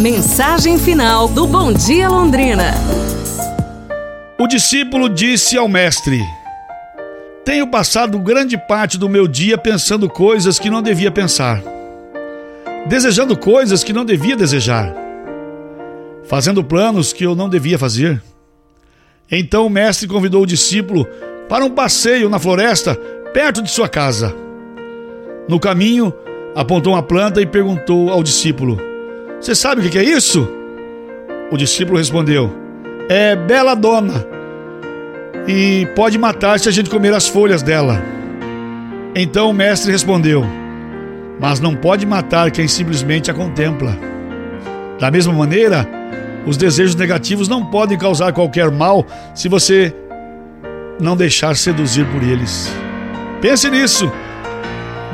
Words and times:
Mensagem 0.00 0.78
final 0.78 1.28
do 1.28 1.46
Bom 1.46 1.74
Dia 1.74 2.08
Londrina. 2.08 2.72
O 4.38 4.46
discípulo 4.46 5.10
disse 5.10 5.58
ao 5.58 5.68
mestre: 5.68 6.18
Tenho 7.44 7.66
passado 7.66 8.18
grande 8.18 8.56
parte 8.56 8.96
do 8.96 9.10
meu 9.10 9.28
dia 9.28 9.58
pensando 9.58 10.08
coisas 10.08 10.58
que 10.58 10.70
não 10.70 10.80
devia 10.80 11.10
pensar, 11.10 11.62
desejando 12.86 13.36
coisas 13.36 13.84
que 13.84 13.92
não 13.92 14.02
devia 14.02 14.34
desejar, 14.34 14.90
fazendo 16.24 16.64
planos 16.64 17.12
que 17.12 17.26
eu 17.26 17.34
não 17.34 17.50
devia 17.50 17.78
fazer. 17.78 18.22
Então 19.30 19.66
o 19.66 19.70
mestre 19.70 20.08
convidou 20.08 20.44
o 20.44 20.46
discípulo 20.46 21.06
para 21.46 21.62
um 21.62 21.70
passeio 21.70 22.30
na 22.30 22.38
floresta 22.38 22.94
perto 23.34 23.60
de 23.60 23.70
sua 23.70 23.86
casa. 23.86 24.34
No 25.46 25.60
caminho, 25.60 26.10
apontou 26.54 26.94
uma 26.94 27.02
planta 27.02 27.42
e 27.42 27.44
perguntou 27.44 28.08
ao 28.08 28.22
discípulo: 28.22 28.89
Você 29.40 29.54
sabe 29.54 29.80
o 29.80 29.90
que 29.90 29.98
é 29.98 30.04
isso? 30.04 30.46
O 31.50 31.56
discípulo 31.56 31.96
respondeu: 31.96 32.52
É 33.08 33.34
bela 33.34 33.74
dona 33.74 34.26
e 35.48 35.86
pode 35.96 36.18
matar 36.18 36.60
se 36.60 36.68
a 36.68 36.72
gente 36.72 36.90
comer 36.90 37.14
as 37.14 37.26
folhas 37.26 37.62
dela. 37.62 38.02
Então 39.14 39.48
o 39.48 39.54
mestre 39.54 39.90
respondeu: 39.90 40.44
Mas 41.40 41.58
não 41.58 41.74
pode 41.74 42.04
matar 42.04 42.50
quem 42.50 42.68
simplesmente 42.68 43.30
a 43.30 43.34
contempla. 43.34 43.96
Da 44.98 45.10
mesma 45.10 45.32
maneira, 45.32 45.88
os 46.46 46.58
desejos 46.58 46.94
negativos 46.94 47.48
não 47.48 47.64
podem 47.64 47.96
causar 47.96 48.34
qualquer 48.34 48.70
mal 48.70 49.06
se 49.34 49.48
você 49.48 49.94
não 51.00 51.16
deixar 51.16 51.56
seduzir 51.56 52.04
por 52.08 52.22
eles. 52.22 52.70
Pense 53.40 53.70
nisso. 53.70 54.12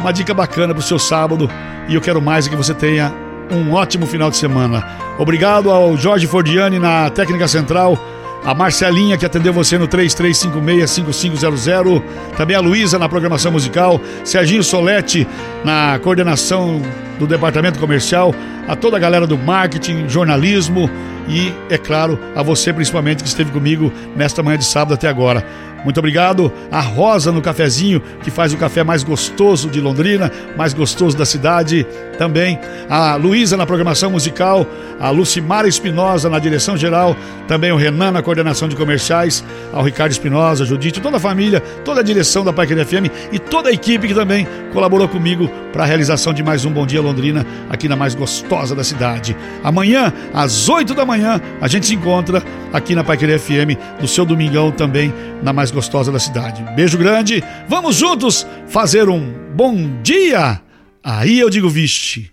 Uma 0.00 0.12
dica 0.12 0.34
bacana 0.34 0.74
para 0.74 0.80
o 0.80 0.84
seu 0.84 0.98
sábado 0.98 1.48
e 1.88 1.94
eu 1.94 2.00
quero 2.00 2.20
mais 2.20 2.48
que 2.48 2.56
você 2.56 2.74
tenha 2.74 3.12
um 3.50 3.72
ótimo 3.72 4.06
final 4.06 4.30
de 4.30 4.36
semana. 4.36 4.84
Obrigado 5.18 5.70
ao 5.70 5.96
Jorge 5.96 6.26
Fordiani 6.26 6.78
na 6.78 7.10
técnica 7.10 7.48
central 7.48 7.98
a 8.46 8.54
Marcelinha 8.54 9.18
que 9.18 9.26
atendeu 9.26 9.52
você 9.52 9.76
no 9.76 9.88
33565500, 9.88 12.00
também 12.36 12.54
a 12.54 12.60
Luísa 12.60 12.96
na 12.96 13.08
programação 13.08 13.50
musical, 13.50 14.00
Serginho 14.22 14.62
Solete 14.62 15.26
na 15.64 15.98
coordenação 15.98 16.80
do 17.18 17.26
departamento 17.26 17.80
comercial, 17.80 18.32
a 18.68 18.76
toda 18.76 18.96
a 18.96 19.00
galera 19.00 19.26
do 19.26 19.36
marketing, 19.36 20.08
jornalismo 20.08 20.88
e, 21.28 21.52
é 21.68 21.76
claro, 21.76 22.16
a 22.36 22.42
você 22.42 22.72
principalmente 22.72 23.24
que 23.24 23.28
esteve 23.28 23.50
comigo 23.50 23.92
nesta 24.14 24.44
manhã 24.44 24.58
de 24.58 24.64
sábado 24.64 24.94
até 24.94 25.08
agora. 25.08 25.44
Muito 25.86 25.98
obrigado 26.00 26.52
a 26.68 26.80
Rosa 26.80 27.30
no 27.30 27.40
cafezinho, 27.40 28.02
que 28.20 28.28
faz 28.28 28.52
o 28.52 28.56
café 28.56 28.82
mais 28.82 29.04
gostoso 29.04 29.70
de 29.70 29.80
Londrina, 29.80 30.32
mais 30.56 30.74
gostoso 30.74 31.16
da 31.16 31.24
cidade. 31.24 31.86
Também 32.18 32.58
a 32.90 33.14
Luísa 33.14 33.56
na 33.56 33.64
programação 33.64 34.10
musical, 34.10 34.66
a 34.98 35.10
Lucimara 35.10 35.68
Espinosa 35.68 36.28
na 36.28 36.40
direção 36.40 36.76
geral, 36.76 37.14
também 37.46 37.70
o 37.70 37.76
Renan 37.76 38.10
na 38.10 38.20
coordenação 38.20 38.66
de 38.68 38.74
comerciais, 38.74 39.44
ao 39.72 39.84
Ricardo 39.84 40.10
Espinosa, 40.10 40.64
Judite, 40.64 41.00
toda 41.00 41.18
a 41.18 41.20
família, 41.20 41.60
toda 41.84 42.00
a 42.00 42.02
direção 42.02 42.42
da 42.42 42.52
Paiquer 42.52 42.84
FM 42.84 43.06
e 43.30 43.38
toda 43.38 43.68
a 43.68 43.72
equipe 43.72 44.08
que 44.08 44.14
também 44.14 44.44
colaborou 44.72 45.06
comigo 45.06 45.48
para 45.72 45.84
a 45.84 45.86
realização 45.86 46.34
de 46.34 46.42
mais 46.42 46.64
um 46.64 46.72
Bom 46.72 46.84
Dia 46.84 47.00
Londrina 47.00 47.46
aqui 47.70 47.88
na 47.88 47.94
mais 47.94 48.12
gostosa 48.12 48.74
da 48.74 48.82
cidade. 48.82 49.36
Amanhã, 49.62 50.12
às 50.34 50.68
8 50.68 50.94
da 50.94 51.04
manhã, 51.04 51.40
a 51.60 51.68
gente 51.68 51.86
se 51.86 51.94
encontra 51.94 52.42
aqui 52.72 52.94
na 52.94 53.04
Paiquer 53.04 53.38
FM, 53.38 53.78
no 54.00 54.08
seu 54.08 54.24
domingão 54.24 54.72
também, 54.72 55.14
na 55.42 55.52
mais 55.52 55.70
gostosa 55.76 56.10
da 56.10 56.18
cidade. 56.18 56.62
Beijo 56.74 56.96
grande, 56.96 57.44
vamos 57.68 57.96
juntos 57.96 58.46
fazer 58.66 59.10
um 59.10 59.30
bom 59.54 60.00
dia? 60.02 60.58
Aí 61.04 61.38
eu 61.38 61.50
digo 61.50 61.68
vixe. 61.68 62.30